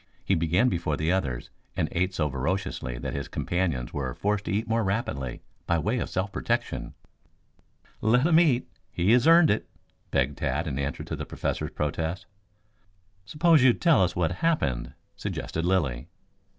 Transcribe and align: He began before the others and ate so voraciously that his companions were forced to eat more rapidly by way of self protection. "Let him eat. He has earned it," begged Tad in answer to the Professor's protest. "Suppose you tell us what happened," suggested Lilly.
He 0.25 0.33
began 0.33 0.67
before 0.67 0.97
the 0.97 1.11
others 1.11 1.51
and 1.77 1.87
ate 1.91 2.11
so 2.15 2.27
voraciously 2.27 2.97
that 2.97 3.13
his 3.13 3.27
companions 3.27 3.93
were 3.93 4.15
forced 4.15 4.45
to 4.45 4.51
eat 4.51 4.67
more 4.67 4.83
rapidly 4.83 5.43
by 5.67 5.77
way 5.77 5.99
of 5.99 6.09
self 6.09 6.31
protection. 6.31 6.95
"Let 8.01 8.25
him 8.25 8.39
eat. 8.39 8.67
He 8.91 9.11
has 9.11 9.27
earned 9.27 9.51
it," 9.51 9.69
begged 10.09 10.39
Tad 10.39 10.65
in 10.65 10.79
answer 10.79 11.03
to 11.03 11.15
the 11.15 11.27
Professor's 11.27 11.69
protest. 11.69 12.25
"Suppose 13.25 13.61
you 13.63 13.73
tell 13.75 14.01
us 14.03 14.15
what 14.15 14.31
happened," 14.31 14.93
suggested 15.15 15.65
Lilly. 15.65 16.07